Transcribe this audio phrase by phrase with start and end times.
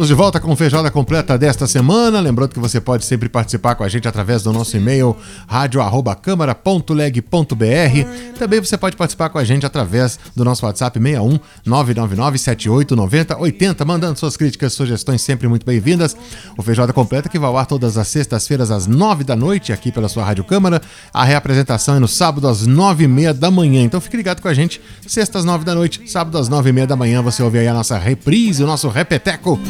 [0.00, 2.20] Estamos de volta com Feijoada Completa desta semana.
[2.20, 5.14] Lembrando que você pode sempre participar com a gente através do nosso e-mail
[5.46, 8.38] radio@câmara.leg.br.
[8.38, 13.38] Também você pode participar com a gente através do nosso WhatsApp 61 999 78 90
[13.40, 16.16] 80, mandando suas críticas, sugestões sempre muito bem-vindas.
[16.56, 19.92] O Feijoada Completa que vai ao ar todas as sextas-feiras às 9 da noite aqui
[19.92, 20.80] pela sua Rádio Câmara.
[21.12, 23.82] A reapresentação é no sábado às 9 e meia da manhã.
[23.82, 26.72] Então fique ligado com a gente, sexta às 9 da noite, sábado às 9 e
[26.72, 27.20] meia da manhã.
[27.20, 29.60] Você ouve aí a nossa reprise, o nosso repeteco.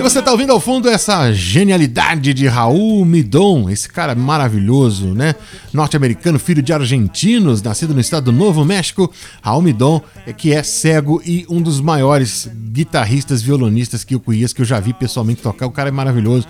[0.00, 5.34] E você está ouvindo ao fundo essa genialidade de Raul Midon, esse cara maravilhoso, né?
[5.74, 9.12] Norte-americano, filho de argentinos, nascido no estado do Novo México.
[9.42, 10.00] Raul Midon,
[10.38, 14.80] que é cego e um dos maiores guitarristas, violonistas que eu conheço, que eu já
[14.80, 15.66] vi pessoalmente tocar.
[15.66, 16.48] O cara é maravilhoso.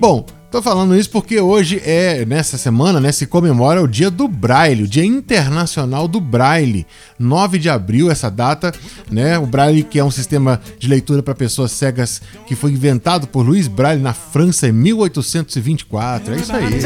[0.00, 4.26] Bom, Tô falando isso porque hoje é, nessa semana, né, se comemora o dia do
[4.26, 6.86] Braille, o Dia Internacional do Braille.
[7.18, 8.72] 9 de abril, essa data,
[9.10, 9.38] né?
[9.38, 13.42] O Braille, que é um sistema de leitura para pessoas cegas que foi inventado por
[13.44, 16.34] Luiz Braille na França em 1824.
[16.34, 16.80] É isso aí.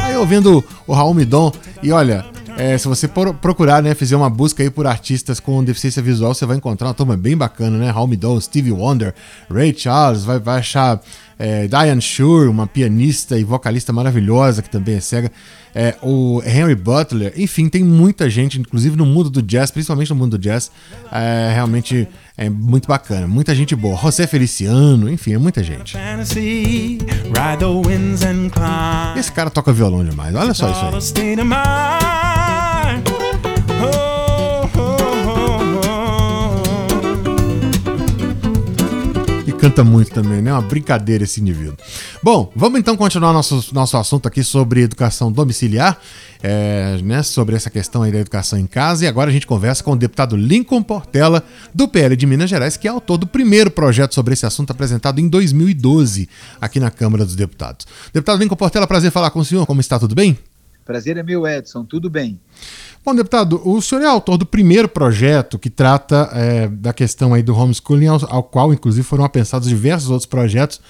[0.00, 2.24] Aí ouvindo o Raul Midon, e olha,
[2.56, 6.46] é, se você procurar, né, fizer uma busca aí por artistas com deficiência visual, você
[6.46, 7.90] vai encontrar uma turma bem bacana, né?
[7.90, 9.14] Raul Midon, Stevie Wonder,
[9.50, 11.00] Ray Charles, vai, vai achar
[11.38, 15.32] é, Diane Shure, uma pianista e vocalista maravilhosa que também é cega,
[15.74, 20.16] é, o Henry Butler, enfim, tem muita gente, inclusive no mundo do jazz, principalmente no
[20.16, 20.70] mundo do jazz,
[21.10, 23.96] é, realmente é muito bacana, muita gente boa.
[23.96, 25.96] José Feliciano, enfim, é muita gente.
[29.18, 30.92] Esse cara toca violão demais, olha só isso aí.
[39.64, 40.52] Canta muito também, né?
[40.52, 41.74] Uma brincadeira esse indivíduo.
[42.22, 45.98] Bom, vamos então continuar nosso, nosso assunto aqui sobre educação domiciliar,
[46.42, 47.22] é, né?
[47.22, 49.06] Sobre essa questão aí da educação em casa.
[49.06, 51.42] E agora a gente conversa com o deputado Lincoln Portela,
[51.74, 55.18] do PL de Minas Gerais, que é autor do primeiro projeto sobre esse assunto apresentado
[55.18, 56.28] em 2012
[56.60, 57.86] aqui na Câmara dos Deputados.
[58.12, 59.64] Deputado Lincoln Portela, prazer falar com o senhor.
[59.64, 59.98] Como está?
[59.98, 60.36] Tudo bem?
[60.84, 61.84] Prazer é meu, Edson.
[61.84, 62.38] Tudo bem.
[63.04, 67.42] Bom, deputado, o senhor é autor do primeiro projeto que trata é, da questão aí
[67.42, 70.80] do homeschooling, ao, ao, qual, inclusive, foram apensados diversos outros projetos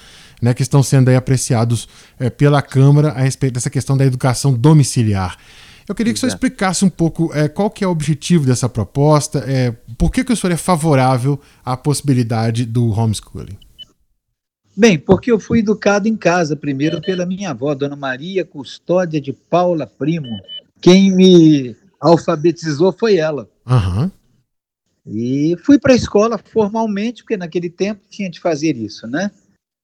[0.41, 1.87] né, que estão sendo aí apreciados
[2.19, 5.37] é, pela Câmara a respeito dessa questão da educação domiciliar.
[5.87, 8.67] Eu queria que o senhor explicasse um pouco é, qual que é o objetivo dessa
[8.67, 13.57] proposta, é, por que, que o senhor é favorável à possibilidade do homeschooling.
[14.77, 19.31] Bem, porque eu fui educado em casa primeiro pela minha avó, Dona Maria Custódia de
[19.31, 20.41] Paula Primo.
[20.81, 23.49] Quem me alfabetizou foi ela.
[23.65, 24.11] Uhum.
[25.07, 29.31] E fui para a escola formalmente, porque naquele tempo tinha de fazer isso, né?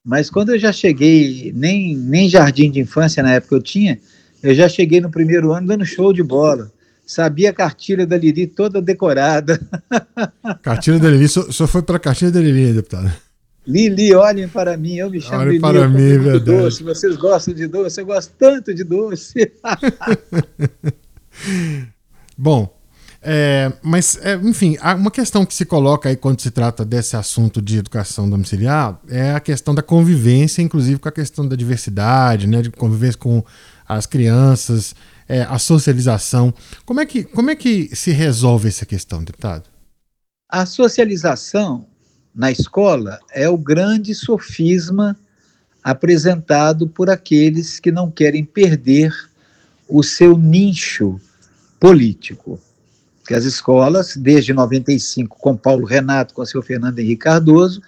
[0.03, 3.99] Mas quando eu já cheguei, nem, nem jardim de infância na época eu tinha,
[4.43, 6.71] eu já cheguei no primeiro ano dando show de bola.
[7.05, 9.59] Sabia a cartilha da Lili toda decorada.
[10.63, 13.11] Cartilha da Lili, só, só foi para a cartilha da Lili, deputado.
[13.65, 15.61] Lili, olhem para mim, eu me chamo Olhem Lili.
[15.61, 16.39] para mim, verdade.
[16.39, 16.83] doce.
[16.83, 18.01] Vocês gostam de doce?
[18.01, 19.51] Eu gosto tanto de doce.
[22.37, 22.75] Bom,
[23.21, 27.61] é, mas, é, enfim, uma questão que se coloca aí quando se trata desse assunto
[27.61, 32.63] de educação domiciliar é a questão da convivência, inclusive com a questão da diversidade, né,
[32.63, 33.43] de convivência com
[33.87, 34.95] as crianças,
[35.29, 36.51] é, a socialização.
[36.83, 39.69] Como é, que, como é que se resolve essa questão, deputado?
[40.49, 41.90] A socialização
[42.33, 45.17] na escola é o grande sofisma
[45.83, 49.13] apresentado por aqueles que não querem perder
[49.87, 51.19] o seu nicho
[51.79, 52.59] político.
[53.25, 57.81] Que as escolas, desde 95, com Paulo Renato, com o seu Fernando Henrique Cardoso,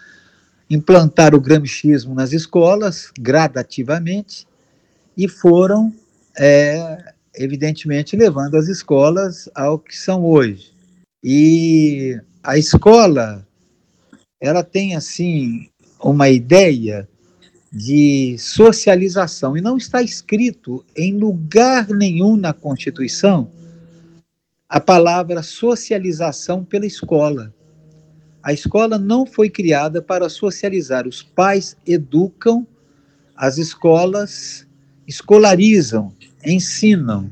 [0.70, 4.48] implantaram o gramichismo nas escolas gradativamente
[5.16, 5.94] e foram,
[6.38, 10.74] é, evidentemente, levando as escolas ao que são hoje.
[11.24, 13.46] E a escola,
[14.44, 15.70] ela tem, assim,
[16.04, 17.08] uma ideia
[17.72, 23.50] de socialização, e não está escrito em lugar nenhum na Constituição
[24.68, 27.54] a palavra socialização pela escola.
[28.44, 31.08] A escola não foi criada para socializar.
[31.08, 32.68] Os pais educam,
[33.38, 34.68] as escolas
[35.08, 36.12] escolarizam,
[36.46, 37.32] ensinam.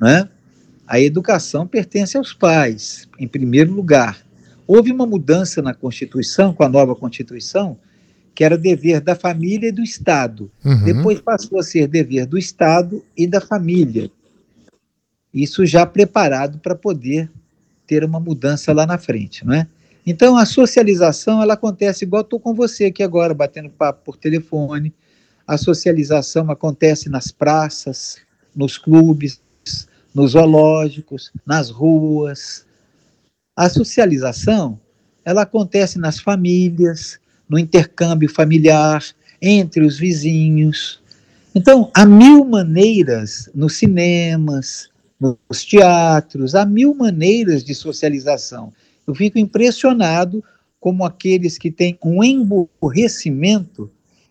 [0.00, 0.28] Né?
[0.86, 4.21] A educação pertence aos pais, em primeiro lugar.
[4.66, 7.76] Houve uma mudança na Constituição, com a nova Constituição,
[8.34, 10.50] que era dever da família e do Estado.
[10.64, 10.84] Uhum.
[10.84, 14.10] Depois passou a ser dever do Estado e da família
[15.32, 17.30] isso já preparado para poder
[17.86, 19.66] ter uma mudança lá na frente, não é?
[20.04, 24.92] Então a socialização ela acontece igual estou com você aqui agora batendo papo por telefone.
[25.46, 28.16] a socialização acontece nas praças,
[28.54, 29.40] nos clubes,
[30.14, 32.64] nos zoológicos, nas ruas.
[33.54, 34.80] A socialização,
[35.24, 37.18] ela acontece nas famílias,
[37.48, 39.04] no intercâmbio familiar,
[39.40, 41.02] entre os vizinhos.
[41.54, 44.88] Então, há mil maneiras nos cinemas,
[45.20, 48.72] nos teatros, há mil maneiras de socialização.
[49.06, 50.42] Eu fico impressionado
[50.80, 53.90] como aqueles que têm um emborrecimento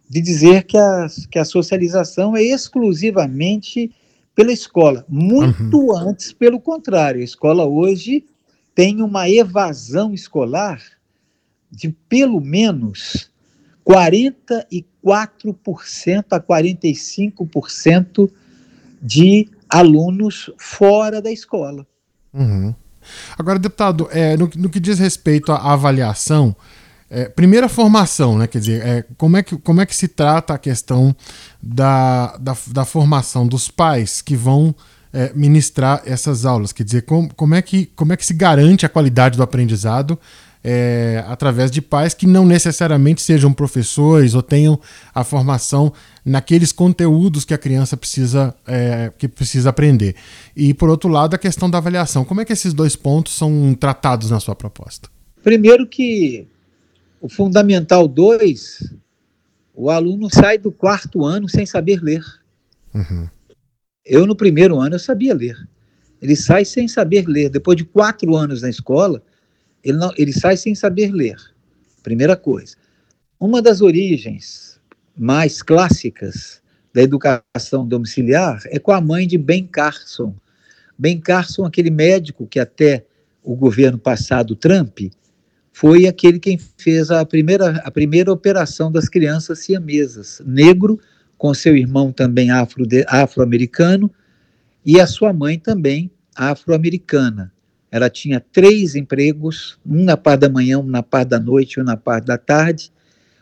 [0.10, 3.92] de dizer que a, que a socialização é exclusivamente
[4.36, 5.06] pela escola.
[5.08, 6.10] Muito uhum.
[6.10, 7.22] antes, pelo contrário.
[7.22, 8.26] A escola hoje
[8.74, 10.82] tem uma evasão escolar
[11.70, 13.30] de pelo menos
[13.86, 18.32] 44% a 45%
[19.02, 21.86] de alunos fora da escola.
[22.34, 22.74] Uhum.
[23.38, 26.56] Agora, deputado, é, no, no, que diz respeito à avaliação,
[27.10, 28.48] é, primeira formação, né?
[28.48, 31.16] Quer dizer, é, como, é que, como é que se trata a questão
[31.62, 34.76] da, da, da formação dos pais que vão
[35.14, 36.72] é, ministrar essas aulas?
[36.72, 40.20] Quer dizer, como, como, é que, como é que se garante a qualidade do aprendizado
[40.64, 44.80] é, através de pais que não necessariamente sejam professores ou tenham
[45.14, 45.92] a formação
[46.24, 50.16] naqueles conteúdos que a criança precisa, é, que precisa aprender.
[50.56, 52.24] E, por outro lado, a questão da avaliação.
[52.24, 55.10] Como é que esses dois pontos são tratados na sua proposta?
[55.44, 56.48] Primeiro que
[57.20, 58.94] o Fundamental 2,
[59.74, 62.24] o aluno sai do quarto ano sem saber ler.
[62.94, 63.28] Uhum.
[64.06, 65.58] Eu, no primeiro ano, eu sabia ler.
[66.22, 67.50] Ele sai sem saber ler.
[67.50, 69.22] Depois de quatro anos na escola,
[69.84, 71.38] ele, não, ele sai sem saber ler.
[72.04, 72.76] Primeira coisa.
[73.40, 74.80] Uma das origens
[75.18, 76.62] mais clássicas
[76.94, 80.36] da educação domiciliar é com a mãe de Ben Carson.
[80.98, 83.06] Ben Carson, aquele médico que até
[83.44, 85.00] o governo passado, Trump,
[85.72, 91.00] foi aquele quem fez a primeira, a primeira operação das crianças siamesas, negro,
[91.42, 94.16] com seu irmão também afro-americano, afro
[94.86, 97.52] e a sua mãe também afro-americana.
[97.90, 101.82] Ela tinha três empregos, um na parte da manhã, um na parte da noite e
[101.82, 102.94] um na parte da tarde,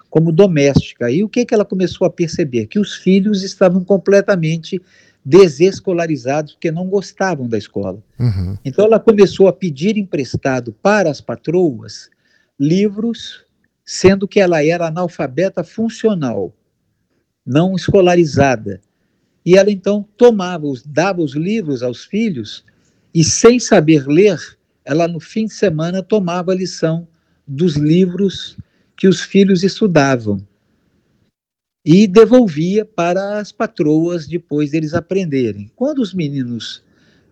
[0.09, 1.11] como doméstica.
[1.11, 2.67] E o que, que ela começou a perceber?
[2.67, 4.81] Que os filhos estavam completamente
[5.25, 8.01] desescolarizados porque não gostavam da escola.
[8.17, 8.57] Uhum.
[8.63, 12.09] Então ela começou a pedir emprestado para as patroas
[12.57, 13.43] livros,
[13.83, 16.53] sendo que ela era analfabeta funcional,
[17.49, 18.79] não escolarizada.
[19.43, 22.63] E ela então tomava, dava os livros aos filhos
[23.11, 24.37] e sem saber ler,
[24.85, 27.07] ela no fim de semana tomava a lição
[27.47, 28.55] dos livros
[28.95, 30.45] que os filhos estudavam
[31.83, 35.71] e devolvia para as patroas depois deles aprenderem.
[35.75, 36.83] Quando os meninos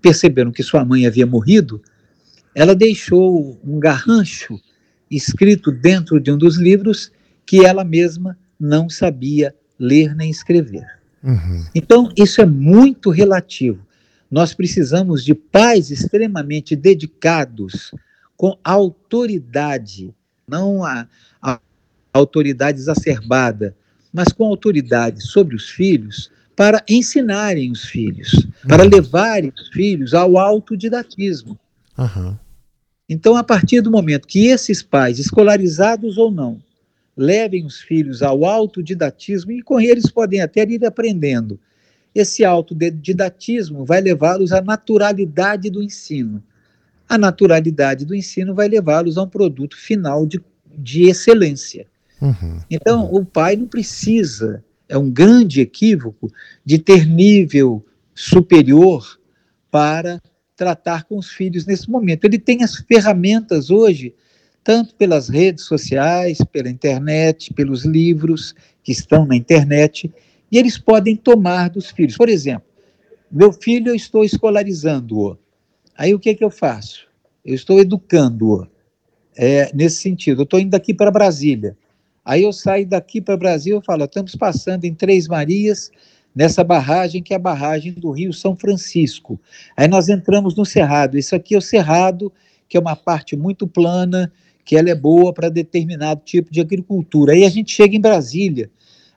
[0.02, 1.80] perceberam que sua mãe havia morrido,
[2.56, 4.60] ela deixou um garrancho
[5.12, 7.12] escrito dentro de um dos livros
[7.46, 10.86] que ela mesma não sabia ler nem escrever.
[11.24, 11.66] Uhum.
[11.74, 13.86] Então, isso é muito relativo.
[14.30, 17.92] Nós precisamos de pais extremamente dedicados,
[18.36, 20.14] com autoridade,
[20.48, 21.08] não a,
[21.42, 21.60] a
[22.14, 23.76] autoridade exacerbada,
[24.14, 28.68] mas com autoridade sobre os filhos, para ensinarem os filhos, uhum.
[28.68, 31.58] para levarem os filhos ao autodidatismo.
[31.98, 32.36] Uhum.
[33.10, 36.62] Então, a partir do momento que esses pais, escolarizados ou não,
[37.18, 41.60] levem os filhos ao autodidatismo, e com eles podem até ir aprendendo
[42.20, 46.44] esse autodidatismo vai levá-los à naturalidade do ensino.
[47.08, 50.42] A naturalidade do ensino vai levá-los a um produto final de,
[50.78, 51.86] de excelência.
[52.20, 56.32] Uhum, então, o pai não precisa, é um grande equívoco,
[56.66, 59.20] de ter nível superior
[59.70, 60.20] para
[60.56, 62.26] tratar com os filhos nesse momento.
[62.26, 64.16] Ele tem as ferramentas hoje,
[64.68, 70.14] tanto pelas redes sociais, pela internet, pelos livros que estão na internet,
[70.52, 72.18] e eles podem tomar dos filhos.
[72.18, 72.68] Por exemplo,
[73.32, 75.38] meu filho eu estou escolarizando-o.
[75.98, 77.08] Aí o que, é que eu faço?
[77.46, 78.68] Eu estou educando-o
[79.38, 80.42] é, nesse sentido.
[80.42, 81.78] Eu estou indo daqui para Brasília.
[82.26, 85.90] Aí eu saio daqui para Brasil e falo: estamos passando em Três Marias,
[86.36, 89.40] nessa barragem que é a barragem do Rio São Francisco.
[89.78, 91.18] Aí nós entramos no Cerrado.
[91.18, 92.34] Isso aqui é o Cerrado,
[92.68, 94.30] que é uma parte muito plana,
[94.68, 97.34] que ela é boa para determinado tipo de agricultura.
[97.34, 98.70] Aí a gente chega em Brasília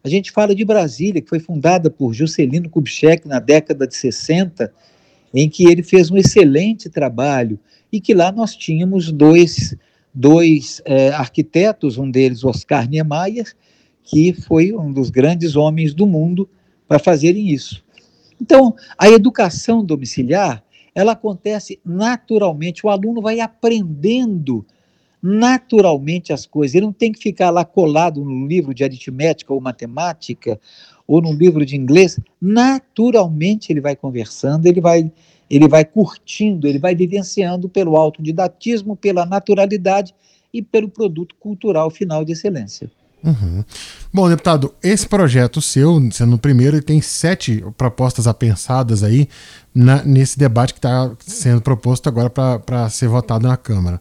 [0.02, 4.72] a gente fala de Brasília, que foi fundada por Juscelino Kubitschek na década de 60,
[5.32, 7.58] em que ele fez um excelente trabalho
[7.92, 9.76] e que lá nós tínhamos dois,
[10.12, 13.52] dois é, arquitetos, um deles Oscar Niemeyer,
[14.02, 16.48] que foi um dos grandes homens do mundo
[16.88, 17.84] para fazerem isso.
[18.40, 20.64] Então, a educação domiciliar,
[20.94, 24.64] ela acontece naturalmente, o aluno vai aprendendo
[25.22, 26.74] naturalmente as coisas.
[26.74, 30.60] Ele não tem que ficar lá colado no livro de aritmética ou matemática
[31.06, 32.18] ou no livro de inglês.
[32.40, 35.10] Naturalmente ele vai conversando, ele vai
[35.50, 40.14] ele vai curtindo, ele vai vivenciando pelo autodidatismo, pela naturalidade
[40.54, 42.88] e pelo produto cultural final de excelência.
[43.22, 43.64] Uhum.
[44.12, 49.28] Bom, deputado, esse projeto seu, sendo o primeiro, ele tem sete propostas apensadas aí
[49.74, 54.00] na, nesse debate que está sendo proposto agora para ser votado na Câmara.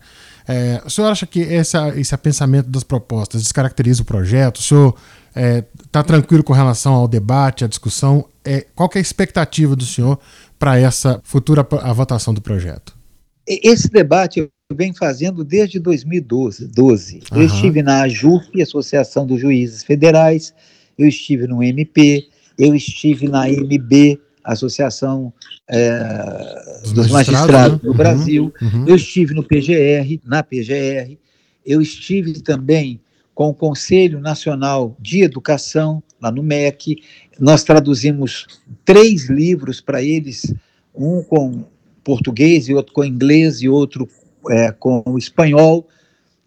[0.52, 4.58] É, o senhor acha que essa, esse apensamento das propostas descaracteriza o projeto?
[4.58, 4.96] O senhor
[5.28, 8.26] está é, tá tranquilo com relação ao debate, à discussão?
[8.44, 10.20] É, qual é a expectativa do senhor
[10.58, 12.98] para essa futura a votação do projeto?
[13.46, 16.68] Esse debate eu venho fazendo desde 2012.
[16.68, 17.22] 12.
[17.32, 20.52] Eu estive na AJUF, Associação dos Juízes Federais,
[20.98, 22.28] eu estive no MP,
[22.58, 24.20] eu estive na MB,
[24.54, 25.34] Associação
[25.68, 27.80] é, dos, dos, Magistrados né?
[27.84, 28.86] do uhum, Brasil, uhum.
[28.88, 31.18] eu estive no PGR, na PGR,
[31.66, 33.00] eu estive também
[33.34, 37.02] com o Conselho Nacional de Educação, lá no MEC.
[37.40, 38.46] Nós traduzimos
[38.84, 40.54] três livros para eles,
[40.94, 41.64] um com
[42.04, 44.10] português e outro com inglês e outro
[44.50, 45.88] é, com espanhol,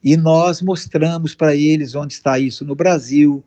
[0.03, 3.45] e nós mostramos para eles onde está isso no Brasil,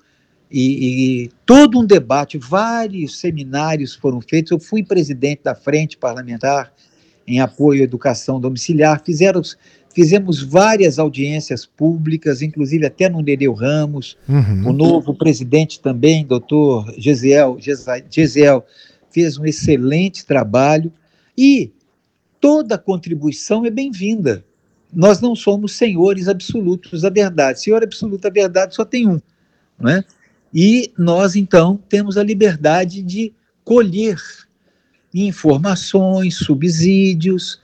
[0.57, 4.51] e, e, todo um debate, vários seminários foram feitos.
[4.51, 6.71] Eu fui presidente da Frente Parlamentar
[7.27, 9.41] em apoio à educação domiciliar, fizeram,
[9.93, 14.69] fizemos várias audiências públicas, inclusive até no Nereu Ramos, uhum.
[14.69, 17.57] o novo presidente também, doutor Gesiel,
[18.09, 18.65] Gesiel,
[19.11, 20.89] fez um excelente trabalho,
[21.37, 21.73] e
[22.39, 24.45] toda contribuição é bem-vinda.
[24.93, 27.59] Nós não somos senhores absolutos da verdade.
[27.59, 29.19] Senhor absoluto da verdade só tem um,
[29.77, 30.05] não é?
[30.57, 34.17] E nós, então, temos a liberdade de colher
[35.13, 37.59] informações, subsídios,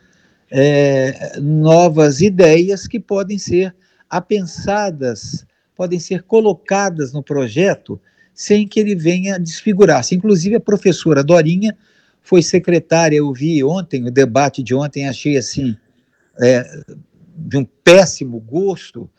[0.52, 3.74] é, novas ideias que podem ser
[4.10, 7.98] apensadas, podem ser colocadas no projeto
[8.34, 10.14] sem que ele venha desfigurar-se.
[10.14, 11.78] Inclusive, a professora Dorinha
[12.22, 15.78] foi secretária, eu vi ontem, o debate de ontem, achei assim,
[16.42, 16.84] é,
[17.38, 19.10] de um péssimo gosto,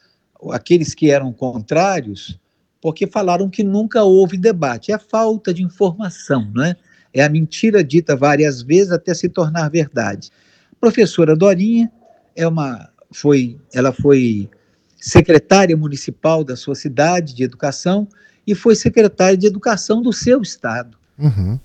[0.51, 2.39] aqueles que eram contrários,
[2.83, 4.91] porque falaram que nunca houve debate.
[4.91, 6.75] É a falta de informação, né?
[7.15, 10.31] É a mentira dita várias vezes até se tornar verdade.
[10.73, 11.91] A professora Dorinha
[12.35, 14.51] é uma, foi, ela foi
[14.97, 18.09] secretária municipal da sua cidade de educação
[18.45, 20.99] e foi secretária de educação do seu estado.
[21.17, 21.61] Uhum.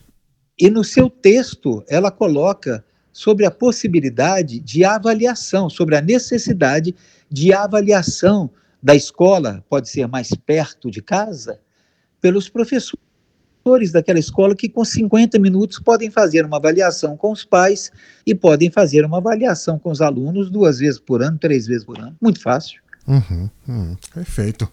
[0.59, 6.93] E no seu texto ela coloca sobre a possibilidade de avaliação, sobre a necessidade
[7.27, 11.60] de avaliação da escola, pode ser mais perto de casa,
[12.22, 17.91] pelos professores daquela escola que com 50 minutos podem fazer uma avaliação com os pais
[18.25, 22.00] e podem fazer uma avaliação com os alunos duas vezes por ano, três vezes por
[22.00, 22.15] ano.
[22.22, 22.81] Muito fácil.
[23.07, 24.67] Uhum, uhum, perfeito.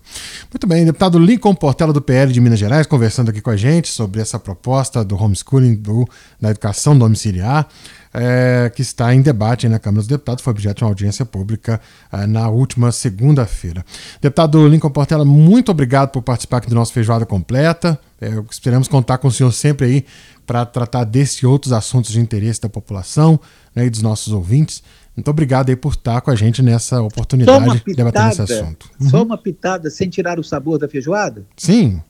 [0.52, 3.88] Muito bem, deputado Lincoln Portela do PL de Minas Gerais conversando aqui com a gente
[3.88, 6.04] sobre essa proposta do homeschooling do,
[6.40, 7.68] da educação domiciliar
[8.14, 11.80] é, que está em debate na Câmara dos Deputados, foi objeto de uma audiência pública
[12.12, 13.84] é, na última segunda-feira.
[14.20, 17.98] Deputado Lincoln Portela, muito obrigado por participar aqui do nosso Feijoada Completa.
[18.20, 20.04] É, esperamos contar com o senhor sempre aí
[20.46, 23.40] para tratar desse e outros assuntos de interesse da população
[23.74, 24.82] né, e dos nossos ouvintes.
[25.16, 28.90] Muito obrigado aí por estar com a gente nessa oportunidade de debater esse assunto.
[29.00, 29.08] Uhum.
[29.08, 31.44] Só uma pitada sem tirar o sabor da feijoada?
[31.56, 32.02] Sim.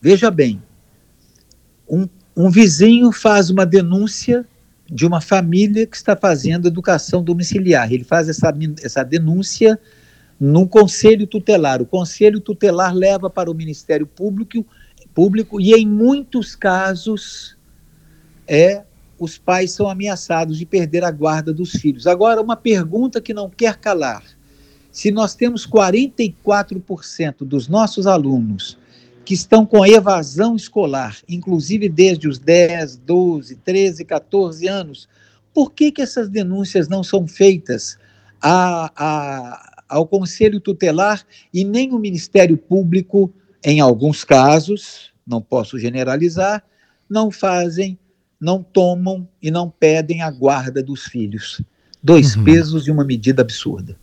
[0.00, 0.62] Veja bem,
[1.88, 2.06] um,
[2.36, 4.44] um vizinho faz uma denúncia
[4.90, 7.92] de uma família que está fazendo educação domiciliar.
[7.92, 9.78] Ele faz essa, essa denúncia
[10.38, 11.82] no conselho tutelar.
[11.82, 14.64] O conselho tutelar leva para o Ministério Público,
[15.14, 17.56] público e, em muitos casos,
[18.46, 18.82] é
[19.18, 22.06] os pais são ameaçados de perder a guarda dos filhos.
[22.06, 24.22] Agora, uma pergunta que não quer calar.
[24.90, 28.78] Se nós temos 44% dos nossos alunos
[29.24, 35.08] que estão com evasão escolar, inclusive desde os 10, 12, 13, 14 anos,
[35.52, 37.98] por que, que essas denúncias não são feitas
[38.40, 43.32] a, a, ao Conselho Tutelar e nem o Ministério Público,
[43.62, 46.64] em alguns casos, não posso generalizar,
[47.08, 47.98] não fazem,
[48.40, 51.60] não tomam e não pedem a guarda dos filhos?
[52.02, 52.44] Dois uhum.
[52.44, 53.96] pesos e uma medida absurda.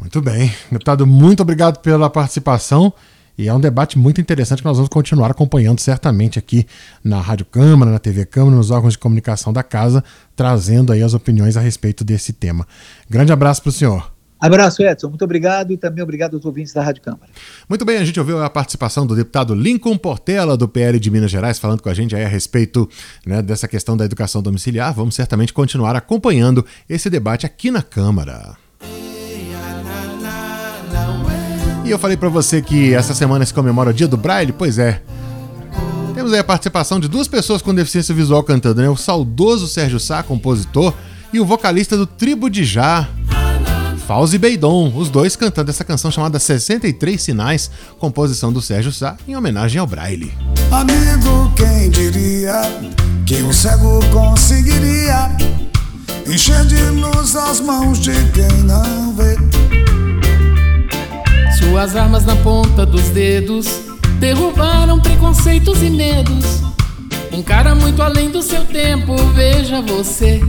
[0.00, 0.52] Muito bem.
[0.70, 2.92] Deputado, muito obrigado pela participação.
[3.36, 6.66] E é um debate muito interessante que nós vamos continuar acompanhando certamente aqui
[7.02, 10.04] na Rádio Câmara, na TV Câmara, nos órgãos de comunicação da casa,
[10.36, 12.66] trazendo aí as opiniões a respeito desse tema.
[13.08, 14.12] Grande abraço para o senhor.
[14.42, 15.08] Abraço, Edson.
[15.08, 17.28] Muito obrigado e também obrigado aos ouvintes da Rádio Câmara.
[17.68, 21.30] Muito bem, a gente ouviu a participação do deputado Lincoln Portela, do PL de Minas
[21.30, 22.88] Gerais, falando com a gente aí a respeito
[23.24, 24.92] né, dessa questão da educação domiciliar.
[24.92, 28.56] Vamos certamente continuar acompanhando esse debate aqui na Câmara.
[31.92, 34.50] eu falei para você que essa semana se comemora o Dia do Braille?
[34.50, 35.02] Pois é.
[36.14, 38.88] Temos aí a participação de duas pessoas com deficiência visual cantando, né?
[38.88, 40.94] O saudoso Sérgio Sá, compositor,
[41.32, 43.08] e o vocalista do Tribo de Já,
[44.06, 49.36] Fauzi Beidon, os dois cantando essa canção chamada 63 Sinais, composição do Sérgio Sá, em
[49.36, 50.32] homenagem ao Braille.
[50.70, 52.62] Amigo, quem diria
[53.24, 55.30] que um cego conseguiria
[56.26, 59.36] encher de luz as mãos de quem não vê?
[61.58, 63.80] Suas armas na ponta dos dedos
[64.18, 66.62] derrubaram preconceitos e medos.
[67.32, 70.40] Um cara muito além do seu tempo, veja você.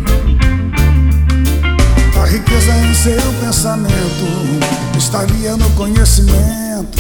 [3.04, 6.98] Seu pensamento estaria no conhecimento,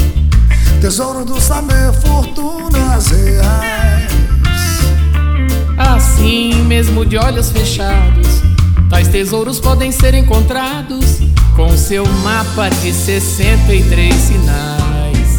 [0.81, 4.11] tesouro do saber, fortunas reais.
[5.77, 8.27] Assim, mesmo de olhos fechados,
[8.89, 11.21] tais tesouros podem ser encontrados
[11.55, 15.37] com seu mapa de 63 sinais.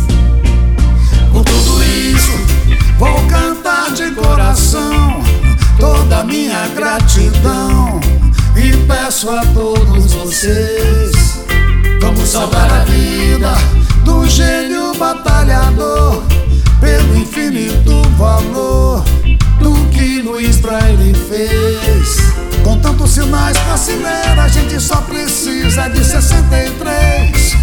[1.31, 2.39] Com tudo isso,
[2.99, 5.23] vou cantar de coração
[5.79, 8.04] toda a minha gratidão
[8.57, 11.45] e peço a todos vocês:
[12.01, 13.53] vamos salvar a vida
[14.05, 16.23] do gênio batalhador,
[16.81, 19.05] pelo infinito valor
[19.59, 22.19] do que Luiz Braille fez.
[22.63, 27.57] Com tantos sinais pra ler, a gente só precisa de 63.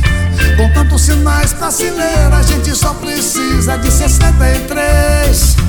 [0.58, 5.61] Com tantos sinais pra ler, a gente só precisa de 63.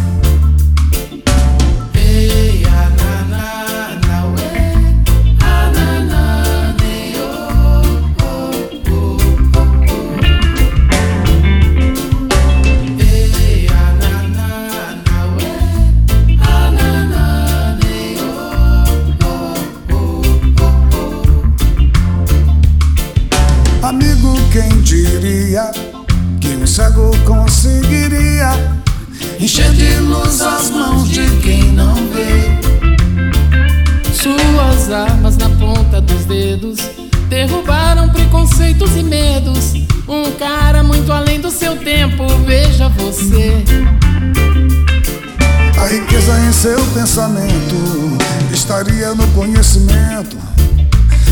[46.62, 48.16] Seu pensamento
[48.52, 50.36] estaria no conhecimento.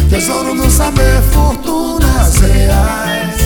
[0.08, 3.36] Tesouro do saber, fortunas reais.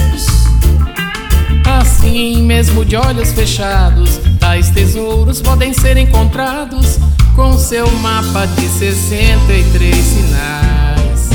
[1.79, 6.99] Assim, mesmo de olhos fechados, tais tesouros podem ser encontrados
[7.37, 11.29] com seu mapa de 63 sinais.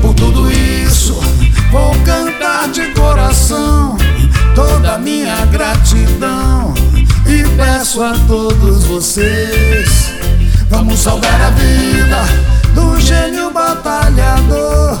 [0.00, 1.12] Por tudo isso,
[1.70, 3.98] vou cantar de coração
[4.54, 6.65] toda a minha gratidão
[7.28, 10.12] e peço a todos vocês:
[10.68, 12.24] vamos salvar a vida
[12.74, 14.98] do gênio batalhador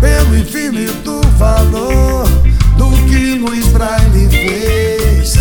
[0.00, 2.28] pelo infinito valor
[2.76, 5.34] do que Luiz Braille fez.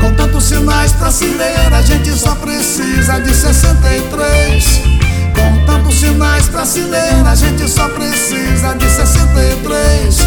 [0.00, 4.95] Com tantos sinais pra se ler, a gente só precisa de 63.
[5.36, 10.18] Com tantos sinais ler, a gente só precisa de 63.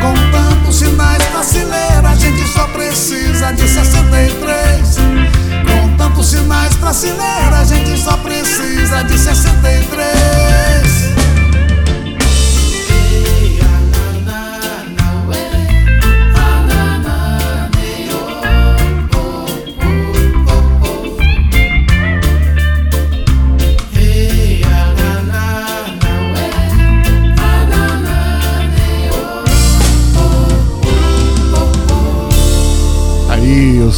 [0.00, 1.22] Com tantos sinais
[1.54, 4.96] ler, a gente só precisa de 63.
[5.66, 11.33] Com tantos sinais ler, a gente só precisa de 63.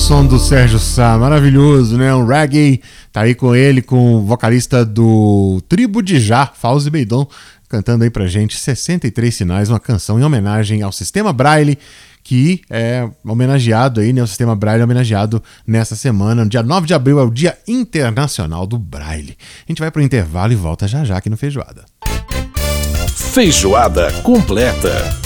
[0.07, 2.15] Som do Sérgio Sá, maravilhoso, né?
[2.15, 2.81] Um reggae,
[3.13, 7.27] tá aí com ele, com o vocalista do Tribo de Já, Fauzi Beidon,
[7.69, 11.77] cantando aí pra gente 63 Sinais, uma canção em homenagem ao Sistema Braille,
[12.23, 14.23] que é homenageado aí, né?
[14.23, 17.59] O Sistema Braille é homenageado nessa semana, no dia 9 de abril, é o Dia
[17.67, 19.37] Internacional do Braille.
[19.67, 21.85] A gente vai pro intervalo e volta já já aqui no Feijoada.
[23.33, 25.26] Feijoada completa.